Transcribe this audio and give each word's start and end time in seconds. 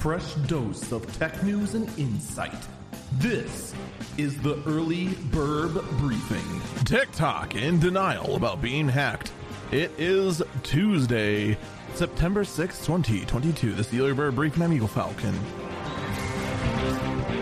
fresh 0.00 0.32
dose 0.46 0.92
of 0.92 1.18
tech 1.18 1.42
news 1.42 1.74
and 1.74 1.86
insight. 1.98 2.66
This 3.18 3.74
is 4.16 4.40
the 4.40 4.58
Early 4.66 5.08
Bird 5.30 5.74
Briefing. 5.98 6.62
TikTok 6.86 7.54
in 7.54 7.78
denial 7.78 8.34
about 8.34 8.62
being 8.62 8.88
hacked. 8.88 9.30
It 9.70 9.90
is 9.98 10.42
Tuesday, 10.62 11.58
September 11.96 12.44
6, 12.44 12.78
2022. 12.78 13.74
This 13.74 13.86
is 13.86 13.92
the 13.92 14.00
Early 14.00 14.14
Bird 14.14 14.36
Briefing. 14.36 14.62
I'm 14.62 14.72
Eagle 14.72 14.88
Falcon. 14.88 15.34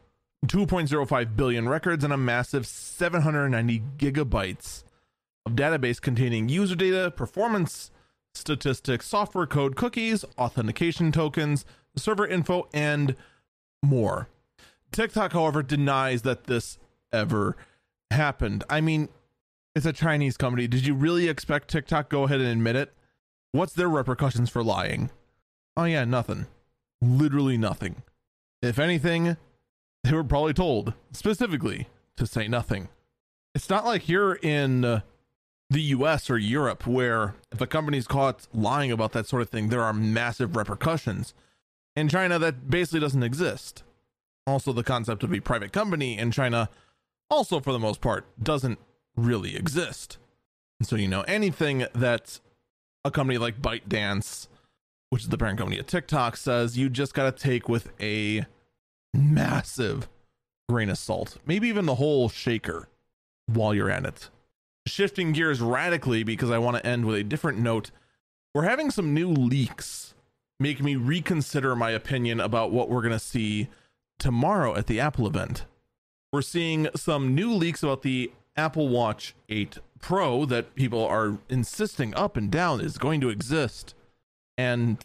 2.05 0.46 1.36
billion 1.36 1.70
records 1.70 2.04
and 2.04 2.14
a 2.14 2.18
massive 2.18 2.66
790 2.66 3.84
gigabytes 3.98 4.84
database 5.52 6.02
containing 6.02 6.50
user 6.50 6.76
data, 6.76 7.12
performance 7.12 7.92
statistics, 8.34 9.08
software 9.08 9.46
code, 9.46 9.76
cookies, 9.76 10.24
authentication 10.38 11.12
tokens, 11.12 11.66
server 11.96 12.26
info, 12.28 12.68
and 12.74 13.16
more. 13.84 14.30
TikTok, 14.92 15.34
however, 15.34 15.64
denies 15.64 16.22
that 16.24 16.46
this 16.46 16.78
ever 17.12 17.56
happened. 18.12 18.64
I 18.70 18.82
mean, 18.82 19.10
it's 19.76 19.86
a 19.86 19.94
Chinese 19.94 20.38
company. 20.38 20.68
Did 20.68 20.86
you 20.86 20.94
really 20.94 21.28
expect 21.30 21.70
TikTok 21.70 22.10
go 22.10 22.24
ahead 22.24 22.42
and 22.42 22.50
admit 22.50 22.76
it? 22.76 22.94
What's 23.52 23.74
their 23.74 23.90
repercussions 23.90 24.50
for 24.50 24.64
lying? 24.64 25.10
Oh 25.76 25.86
yeah, 25.86 26.06
nothing. 26.06 26.48
Literally 27.02 27.58
nothing. 27.58 28.04
If 28.62 28.80
anything, 28.80 29.38
they 30.04 30.14
were 30.14 30.24
probably 30.24 30.54
told 30.54 30.94
specifically 31.12 31.88
to 32.18 32.26
say 32.26 32.48
nothing. 32.48 32.90
It's 33.56 33.70
not 33.70 33.86
like 33.86 34.04
here 34.04 34.34
in 34.34 34.86
uh, 34.86 35.02
the 35.72 35.82
US 35.84 36.30
or 36.30 36.38
Europe 36.38 36.86
where 36.86 37.36
if 37.50 37.62
a 37.62 37.66
company's 37.66 38.06
caught 38.06 38.46
lying 38.54 38.92
about 38.92 39.14
that 39.14 39.26
sort 39.26 39.42
of 39.42 39.50
thing, 39.50 39.70
there 39.70 39.82
are 39.82 39.94
massive 39.94 40.58
repercussions. 40.58 41.34
In 41.96 42.10
China, 42.10 42.38
that 42.40 42.70
basically 42.70 43.00
doesn't 43.00 43.24
exist. 43.24 43.84
Also, 44.46 44.74
the 44.74 44.84
concept 44.84 45.24
of 45.24 45.34
a 45.34 45.40
private 45.40 45.72
company 45.72 46.18
in 46.18 46.30
China, 46.32 46.70
also 47.30 47.62
for 47.62 47.72
the 47.72 47.80
most 47.80 48.02
part, 48.02 48.26
doesn't 48.42 48.80
really 49.16 49.56
exist. 49.56 50.18
And 50.80 50.88
so, 50.88 50.98
you 50.98 51.08
know, 51.08 51.22
anything 51.22 51.86
that 51.96 52.42
a 53.06 53.12
company 53.12 53.38
like 53.38 53.62
ByteDance, 53.62 54.48
which 55.10 55.24
is 55.24 55.30
the 55.30 55.38
parent 55.38 55.58
company 55.58 55.80
of 55.80 55.88
TikTok, 55.88 56.36
says, 56.36 56.78
you 56.78 56.90
just 56.90 57.14
got 57.14 57.34
to 57.34 57.44
take 57.44 57.70
with 57.70 57.94
a 58.02 58.46
massive 59.14 60.10
grain 60.68 60.90
of 60.90 60.98
salt, 60.98 61.38
maybe 61.46 61.70
even 61.70 61.86
the 61.86 61.96
whole 61.96 62.28
shaker 62.28 62.90
while 63.46 63.74
you're 63.74 63.90
at 63.90 64.06
it. 64.06 64.30
Shifting 64.88 65.32
gears 65.32 65.62
radically 65.62 66.24
because 66.24 66.50
I 66.52 66.58
want 66.58 66.78
to 66.78 66.86
end 66.86 67.06
with 67.06 67.18
a 67.18 67.24
different 67.24 67.60
note. 67.60 67.92
We're 68.54 68.64
having 68.64 68.92
some 68.92 69.14
new 69.14 69.30
leaks 69.30 70.14
make 70.60 70.82
me 70.82 70.96
reconsider 70.96 71.76
my 71.76 71.92
opinion 71.92 72.40
about 72.40 72.72
what 72.72 72.90
we're 72.90 73.02
going 73.02 73.12
to 73.12 73.20
see 73.20 73.68
tomorrow 74.20 74.76
at 74.76 74.88
the 74.88 75.00
Apple 75.00 75.26
event. 75.26 75.66
We're 76.32 76.42
seeing 76.44 76.88
some 76.96 77.34
new 77.34 77.52
leaks 77.52 77.84
about 77.84 78.04
the 78.04 78.32
Apple 78.56 78.88
Watch 78.88 79.34
8 79.50 79.80
Pro 80.00 80.46
that 80.46 80.76
people 80.76 81.06
are 81.06 81.38
insisting 81.50 82.14
up 82.16 82.38
and 82.38 82.52
down 82.52 82.82
is 82.82 82.98
going 82.98 83.22
to 83.22 83.30
exist. 83.30 83.96
And 84.58 85.04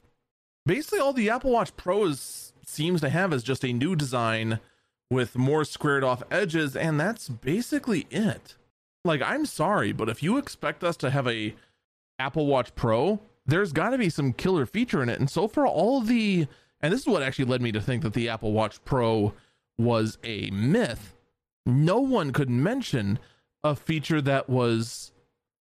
basically, 0.65 1.01
all 1.01 1.13
the 1.13 1.31
Apple 1.31 1.51
Watch 1.51 1.77
Pros 1.77 2.53
seems 2.67 3.01
to 3.01 3.09
have 3.09 3.33
is 3.33 3.43
just 3.43 3.65
a 3.65 3.73
new 3.73 3.97
design 3.97 4.61
with 5.11 5.37
more 5.37 5.65
squared 5.65 6.05
off 6.05 6.23
edges, 6.31 6.77
and 6.77 6.99
that's 6.99 7.29
basically 7.29 8.07
it. 8.11 8.57
Like, 9.07 9.23
I'm 9.23 9.47
sorry, 9.47 9.93
but 9.93 10.09
if 10.09 10.23
you 10.23 10.37
expect 10.37 10.85
us 10.85 10.97
to 10.99 11.11
have 11.11 11.27
a 11.27 11.55
Apple 12.19 12.47
Watch 12.47 12.75
Pro, 12.75 13.21
there's 13.47 13.73
got 13.73 13.91
to 13.91 13.99
be 13.99 14.11
some 14.11 14.33
killer 14.33 14.67
feature 14.67 15.03
in 15.03 15.09
it. 15.09 15.21
And 15.21 15.31
so 15.31 15.49
for 15.49 15.67
all 15.67 16.01
the, 16.01 16.47
and 16.81 16.93
this 16.93 17.01
is 17.01 17.07
what 17.07 17.23
actually 17.23 17.45
led 17.47 17.63
me 17.63 17.73
to 17.73 17.81
think 17.81 18.03
that 18.03 18.13
the 18.13 18.29
Apple 18.29 18.53
Watch 18.53 18.85
Pro 18.85 19.33
was 19.79 20.19
a 20.25 20.51
myth. 20.51 21.15
No 21.65 22.01
one 22.01 22.33
could 22.33 22.51
mention 22.51 23.19
a 23.63 23.75
feature 23.75 24.21
that 24.21 24.49
was 24.49 25.13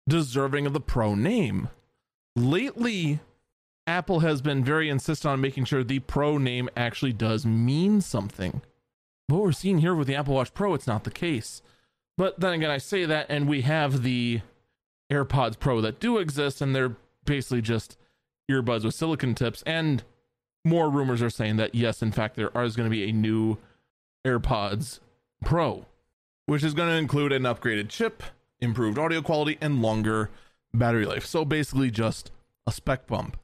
deserving 0.09 0.66
of 0.66 0.72
the 0.72 0.81
Pro 0.81 1.15
name. 1.15 1.69
Lately, 2.37 3.21
Apple 3.87 4.21
has 4.21 4.41
been 4.41 4.65
very 4.65 4.88
insistent 4.88 5.33
on 5.33 5.41
making 5.41 5.65
sure 5.65 5.84
the 5.84 6.00
Pro 6.00 6.38
name 6.38 6.69
actually 6.77 7.12
does 7.12 7.44
mean 7.44 8.00
something. 8.00 8.62
What 9.28 9.43
we're 9.43 9.53
seeing 9.53 9.78
here 9.78 9.94
with 9.94 10.06
the 10.06 10.16
Apple 10.16 10.34
Watch 10.34 10.53
Pro, 10.54 10.75
it's 10.75 10.87
not 10.87 11.04
the 11.04 11.10
case. 11.10 11.62
But 12.17 12.39
then 12.39 12.53
again, 12.53 12.71
I 12.71 12.79
say 12.79 13.05
that, 13.05 13.27
and 13.29 13.49
we 13.49 13.63
have 13.63 14.03
the 14.03 14.41
AirPods 15.11 15.59
Pro 15.59 15.81
that 15.81 16.01
do 16.01 16.19
exist, 16.19 16.61
and 16.61 16.75
they're 16.75 16.97
basically 17.25 17.63
just 17.63 17.97
earbuds 18.51 18.85
with 18.85 18.95
silicon 18.95 19.35
tips. 19.35 19.63
And 19.67 20.05
more 20.65 20.89
rumors 20.89 21.23
are 21.23 21.31
saying 21.31 21.57
that, 21.57 21.75
yes, 21.75 22.03
in 22.03 22.13
fact, 22.13 22.37
there 22.37 22.51
is 22.55 22.77
going 22.77 22.89
to 22.89 22.95
be 22.95 23.09
a 23.09 23.13
new 23.13 23.59
AirPods 24.27 25.01
Pro, 25.45 25.87
which 26.47 26.63
is 26.63 26.75
going 26.75 26.89
to 26.89 26.97
include 26.97 27.33
an 27.33 27.43
upgraded 27.43 27.89
chip, 27.89 28.23
improved 28.61 28.99
audio 28.99 29.21
quality, 29.21 29.59
and 29.61 29.83
longer 29.83 30.31
battery 30.73 31.07
life. 31.07 31.27
So 31.27 31.45
basically, 31.45 31.91
just 31.91 32.31
a 32.67 32.73
spec 32.73 33.07
bump. 33.07 33.37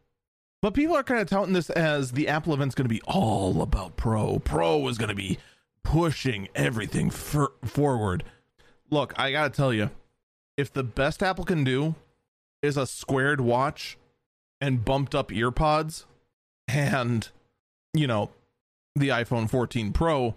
But 0.62 0.74
people 0.74 0.94
are 0.96 1.02
kind 1.02 1.20
of 1.20 1.28
touting 1.28 1.54
this 1.54 1.70
as 1.70 2.12
the 2.12 2.28
Apple 2.28 2.52
event's 2.52 2.74
going 2.74 2.88
to 2.88 2.94
be 2.94 3.02
all 3.06 3.62
about 3.62 3.96
Pro. 3.96 4.38
Pro 4.38 4.86
is 4.88 4.98
going 4.98 5.08
to 5.08 5.14
be 5.14 5.38
pushing 5.82 6.48
everything 6.54 7.10
for- 7.10 7.52
forward. 7.64 8.24
Look, 8.90 9.14
I 9.18 9.32
got 9.32 9.44
to 9.44 9.56
tell 9.56 9.72
you, 9.72 9.90
if 10.56 10.72
the 10.72 10.82
best 10.82 11.22
Apple 11.22 11.44
can 11.44 11.64
do 11.64 11.94
is 12.62 12.76
a 12.76 12.86
squared 12.86 13.40
watch 13.40 13.96
and 14.60 14.84
bumped 14.84 15.14
up 15.14 15.30
earpods 15.30 16.04
and, 16.68 17.28
you 17.94 18.06
know, 18.06 18.30
the 18.96 19.08
iPhone 19.08 19.48
14 19.48 19.92
Pro, 19.92 20.34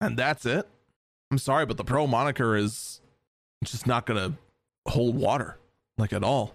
and 0.00 0.16
that's 0.16 0.46
it, 0.46 0.68
I'm 1.30 1.38
sorry, 1.38 1.66
but 1.66 1.76
the 1.76 1.84
Pro 1.84 2.06
moniker 2.06 2.56
is 2.56 3.00
just 3.64 3.86
not 3.86 4.06
to 4.06 4.34
hold 4.88 5.16
water 5.16 5.58
like 5.98 6.12
at 6.12 6.24
all. 6.24 6.54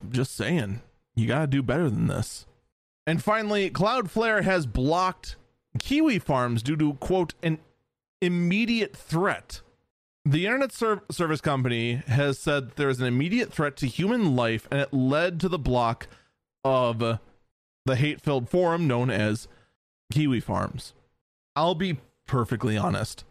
I'm 0.00 0.12
just 0.12 0.34
saying 0.34 0.80
you 1.14 1.26
got 1.26 1.40
to 1.40 1.46
do 1.46 1.62
better 1.62 1.90
than 1.90 2.06
this. 2.06 2.46
And 3.06 3.22
finally, 3.22 3.70
Cloudflare 3.70 4.42
has 4.42 4.66
blocked 4.66 5.36
Kiwi 5.78 6.18
farms 6.18 6.62
due 6.62 6.76
to, 6.76 6.94
quote, 6.94 7.34
an 7.42 7.58
immediate 8.20 8.96
threat. 8.96 9.60
The 10.24 10.44
internet 10.46 10.72
ser- 10.72 11.02
service 11.10 11.40
company 11.40 11.94
has 12.06 12.38
said 12.38 12.72
there 12.72 12.90
is 12.90 13.00
an 13.00 13.06
immediate 13.06 13.52
threat 13.52 13.76
to 13.78 13.86
human 13.86 14.36
life, 14.36 14.68
and 14.70 14.80
it 14.80 14.92
led 14.92 15.40
to 15.40 15.48
the 15.48 15.58
block 15.58 16.06
of 16.64 16.98
the 16.98 17.96
hate 17.96 18.20
filled 18.20 18.48
forum 18.48 18.86
known 18.86 19.10
as 19.10 19.48
Kiwi 20.12 20.40
Farms. 20.40 20.92
I'll 21.56 21.74
be 21.74 21.98
perfectly 22.26 22.76
honest. 22.76 23.24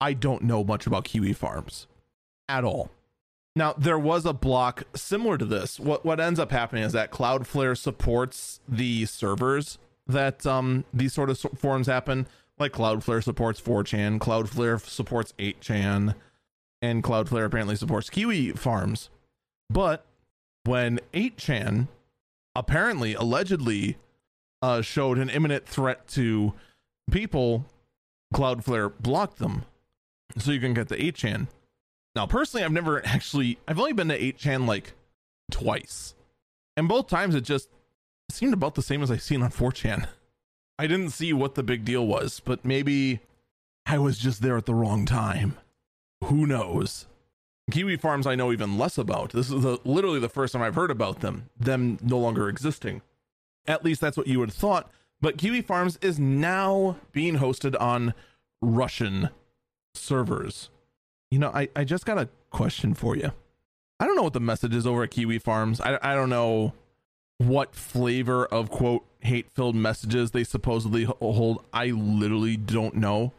I 0.00 0.14
don't 0.14 0.42
know 0.42 0.64
much 0.64 0.86
about 0.86 1.04
Kiwi 1.04 1.34
Farms 1.34 1.86
at 2.48 2.64
all. 2.64 2.90
Now 3.54 3.74
there 3.76 3.98
was 3.98 4.24
a 4.24 4.32
block 4.32 4.84
similar 4.94 5.36
to 5.36 5.44
this. 5.44 5.78
What 5.78 6.04
what 6.04 6.20
ends 6.20 6.40
up 6.40 6.52
happening 6.52 6.84
is 6.84 6.92
that 6.92 7.10
Cloudflare 7.10 7.76
supports 7.76 8.60
the 8.68 9.04
servers 9.06 9.78
that 10.06 10.46
um 10.46 10.84
these 10.94 11.12
sort 11.12 11.30
of 11.30 11.38
forums 11.38 11.86
happen. 11.86 12.26
Like 12.60 12.72
Cloudflare 12.72 13.24
supports 13.24 13.58
4chan, 13.58 14.18
Cloudflare 14.18 14.78
supports 14.86 15.32
8chan, 15.38 16.14
and 16.82 17.02
Cloudflare 17.02 17.46
apparently 17.46 17.74
supports 17.74 18.10
Kiwi 18.10 18.52
farms. 18.52 19.08
But 19.70 20.04
when 20.64 21.00
8chan 21.14 21.88
apparently 22.54 23.14
allegedly 23.14 23.96
uh, 24.60 24.82
showed 24.82 25.16
an 25.16 25.30
imminent 25.30 25.66
threat 25.66 26.06
to 26.08 26.52
people, 27.10 27.64
Cloudflare 28.34 28.92
blocked 29.00 29.38
them. 29.38 29.64
So 30.36 30.52
you 30.52 30.60
can 30.60 30.74
get 30.74 30.88
the 30.88 30.96
8chan. 30.96 31.48
Now, 32.14 32.26
personally, 32.26 32.62
I've 32.62 32.72
never 32.72 33.04
actually, 33.06 33.58
I've 33.66 33.78
only 33.78 33.94
been 33.94 34.08
to 34.08 34.18
8chan 34.18 34.66
like 34.66 34.92
twice. 35.50 36.14
And 36.76 36.88
both 36.88 37.08
times 37.08 37.34
it 37.34 37.40
just 37.40 37.70
seemed 38.30 38.52
about 38.52 38.74
the 38.74 38.82
same 38.82 39.02
as 39.02 39.10
I've 39.10 39.22
seen 39.22 39.40
on 39.40 39.50
4chan. 39.50 40.06
I 40.80 40.86
didn't 40.86 41.10
see 41.10 41.34
what 41.34 41.56
the 41.56 41.62
big 41.62 41.84
deal 41.84 42.06
was, 42.06 42.40
but 42.40 42.64
maybe 42.64 43.20
I 43.84 43.98
was 43.98 44.16
just 44.16 44.40
there 44.40 44.56
at 44.56 44.64
the 44.64 44.74
wrong 44.74 45.04
time. 45.04 45.58
Who 46.24 46.46
knows? 46.46 47.06
Kiwi 47.70 47.98
farms 47.98 48.26
I 48.26 48.34
know 48.34 48.50
even 48.50 48.78
less 48.78 48.96
about. 48.96 49.32
This 49.32 49.50
is 49.50 49.62
the, 49.62 49.78
literally 49.84 50.20
the 50.20 50.30
first 50.30 50.54
time 50.54 50.62
I've 50.62 50.76
heard 50.76 50.90
about 50.90 51.20
them, 51.20 51.50
them 51.58 51.98
no 52.00 52.16
longer 52.16 52.48
existing. 52.48 53.02
At 53.66 53.84
least 53.84 54.00
that's 54.00 54.16
what 54.16 54.26
you 54.26 54.38
would 54.38 54.48
have 54.48 54.56
thought. 54.56 54.90
But 55.20 55.36
Kiwi 55.36 55.60
Farms 55.60 55.98
is 56.00 56.18
now 56.18 56.96
being 57.12 57.36
hosted 57.36 57.78
on 57.78 58.14
Russian 58.62 59.28
servers. 59.92 60.70
You 61.30 61.40
know, 61.40 61.50
I, 61.50 61.68
I 61.76 61.84
just 61.84 62.06
got 62.06 62.16
a 62.16 62.30
question 62.48 62.94
for 62.94 63.14
you. 63.16 63.32
I 64.00 64.06
don't 64.06 64.16
know 64.16 64.22
what 64.22 64.32
the 64.32 64.40
message 64.40 64.74
is 64.74 64.86
over 64.86 65.02
at 65.02 65.10
Kiwi 65.10 65.40
Farms. 65.40 65.78
I, 65.78 65.98
I 66.00 66.14
don't 66.14 66.30
know 66.30 66.72
what 67.36 67.74
flavor 67.74 68.46
of 68.46 68.70
quote 68.70 69.04
hate 69.22 69.50
filled 69.50 69.76
messages 69.76 70.30
they 70.30 70.44
supposedly 70.44 71.04
hold. 71.04 71.64
I 71.72 71.86
literally 71.86 72.56
don't 72.56 72.96
know. 72.96 73.32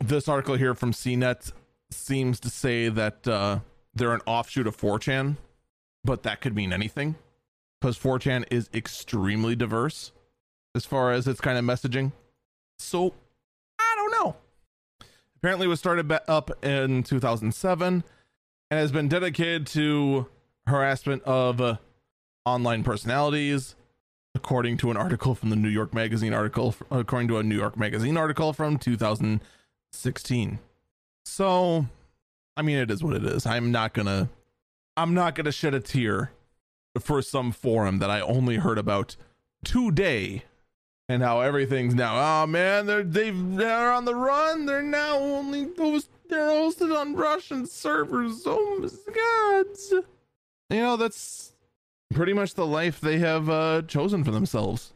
This 0.00 0.28
article 0.28 0.56
here 0.56 0.74
from 0.74 0.92
CNET 0.92 1.52
seems 1.90 2.40
to 2.40 2.50
say 2.50 2.88
that 2.88 3.26
uh, 3.28 3.60
they're 3.94 4.14
an 4.14 4.22
offshoot 4.26 4.66
of 4.66 4.76
4chan, 4.76 5.36
but 6.04 6.22
that 6.24 6.40
could 6.40 6.54
mean 6.54 6.72
anything 6.72 7.14
because 7.80 7.98
4chan 7.98 8.44
is 8.50 8.70
extremely 8.72 9.54
diverse 9.56 10.12
as 10.74 10.84
far 10.84 11.12
as 11.12 11.28
its 11.28 11.40
kind 11.40 11.58
of 11.58 11.64
messaging. 11.64 12.12
So 12.78 13.14
I 13.78 13.94
don't 13.96 14.10
know. 14.24 14.36
Apparently, 15.36 15.66
was 15.66 15.80
started 15.80 16.10
up 16.28 16.64
in 16.64 17.02
2007 17.02 18.04
and 18.70 18.80
has 18.80 18.92
been 18.92 19.08
dedicated 19.08 19.66
to 19.68 20.26
harassment 20.66 21.22
of 21.24 21.60
uh, 21.60 21.76
online 22.44 22.84
personalities, 22.84 23.74
according 24.34 24.76
to 24.78 24.90
an 24.90 24.96
article 24.96 25.34
from 25.34 25.50
the 25.50 25.56
New 25.56 25.68
York 25.68 25.92
Magazine 25.94 26.32
article, 26.32 26.74
according 26.90 27.28
to 27.28 27.38
a 27.38 27.42
New 27.42 27.56
York 27.56 27.76
Magazine 27.76 28.16
article 28.16 28.52
from 28.52 28.78
2016. 28.78 30.58
So, 31.24 31.86
I 32.56 32.62
mean, 32.62 32.78
it 32.78 32.90
is 32.90 33.02
what 33.04 33.14
it 33.14 33.24
is. 33.24 33.46
I'm 33.46 33.70
not 33.70 33.92
gonna, 33.92 34.28
I'm 34.96 35.14
not 35.14 35.34
gonna 35.34 35.52
shed 35.52 35.74
a 35.74 35.80
tear 35.80 36.32
for 37.00 37.22
some 37.22 37.52
forum 37.52 37.98
that 37.98 38.10
I 38.10 38.20
only 38.20 38.56
heard 38.56 38.78
about 38.78 39.16
today, 39.64 40.44
and 41.08 41.22
how 41.22 41.40
everything's 41.40 41.94
now. 41.94 42.42
Oh 42.42 42.46
man, 42.46 42.86
they're 42.86 43.02
they've 43.02 43.56
they're 43.56 43.92
on 43.92 44.04
the 44.04 44.14
run. 44.14 44.66
They're 44.66 44.82
now 44.82 45.18
only 45.18 45.66
those 45.66 46.08
they're 46.28 46.48
hosted 46.48 46.96
on 46.96 47.14
Russian 47.14 47.66
servers. 47.66 48.42
Oh 48.46 48.78
my 48.78 48.88
gods! 49.12 49.92
You 50.70 50.80
know 50.80 50.96
that's 50.96 51.51
pretty 52.12 52.32
much 52.32 52.54
the 52.54 52.66
life 52.66 53.00
they 53.00 53.18
have 53.18 53.48
uh, 53.48 53.82
chosen 53.82 54.24
for 54.24 54.30
themselves. 54.30 54.92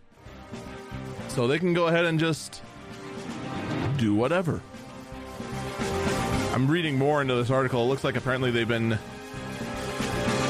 So 1.28 1.46
they 1.46 1.58
can 1.58 1.74
go 1.74 1.86
ahead 1.86 2.04
and 2.04 2.18
just 2.18 2.62
do 3.96 4.14
whatever. 4.14 4.60
I'm 6.52 6.66
reading 6.66 6.96
more 6.96 7.20
into 7.20 7.34
this 7.34 7.50
article. 7.50 7.82
It 7.82 7.86
looks 7.88 8.04
like 8.04 8.16
apparently 8.16 8.50
they've 8.50 8.66
been 8.66 8.98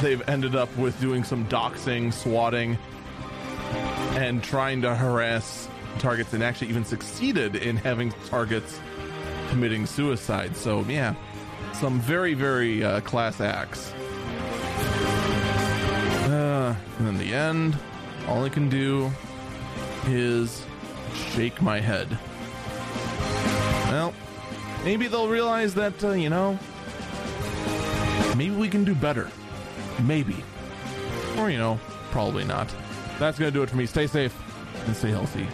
they've 0.02 0.22
ended 0.28 0.54
up 0.54 0.74
with 0.76 0.98
doing 1.00 1.24
some 1.24 1.46
doxing, 1.48 2.12
swatting, 2.12 2.78
and 4.14 4.42
trying 4.42 4.82
to 4.82 4.94
harass 4.94 5.68
targets, 5.98 6.32
and 6.32 6.44
actually 6.44 6.68
even 6.68 6.84
succeeded 6.84 7.56
in 7.56 7.76
having 7.76 8.12
targets 8.26 8.78
committing 9.48 9.86
suicide. 9.86 10.56
So 10.56 10.82
yeah, 10.82 11.14
some 11.72 11.98
very 12.00 12.34
very 12.34 12.84
uh, 12.84 13.00
class 13.00 13.40
acts. 13.40 13.92
And 16.98 17.08
in 17.08 17.18
the 17.18 17.32
end, 17.32 17.76
all 18.28 18.44
I 18.44 18.48
can 18.48 18.68
do 18.68 19.10
is 20.06 20.64
shake 21.14 21.60
my 21.60 21.80
head. 21.80 22.18
Well, 23.88 24.14
maybe 24.84 25.06
they'll 25.06 25.28
realize 25.28 25.74
that, 25.74 26.02
uh, 26.04 26.12
you 26.12 26.30
know, 26.30 26.58
maybe 28.36 28.54
we 28.54 28.68
can 28.68 28.84
do 28.84 28.94
better. 28.94 29.30
Maybe. 30.02 30.36
Or, 31.38 31.50
you 31.50 31.58
know, 31.58 31.78
probably 32.10 32.44
not. 32.44 32.74
That's 33.18 33.38
going 33.38 33.52
to 33.52 33.58
do 33.58 33.62
it 33.62 33.70
for 33.70 33.76
me. 33.76 33.86
Stay 33.86 34.06
safe 34.06 34.34
and 34.86 34.96
stay 34.96 35.10
healthy. 35.10 35.46